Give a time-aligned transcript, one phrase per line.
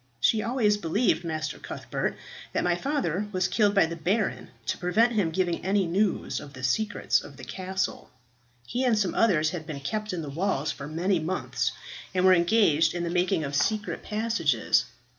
[0.19, 2.17] "She always believed, Master Cuthbert,
[2.53, 6.53] that my father was killed by the baron, to prevent him giving any news of
[6.53, 8.09] the secrets of the castle.
[8.65, 11.71] He and some others had been kept in the walls for many months,
[12.15, 14.85] and were engaged in the making of secret passages."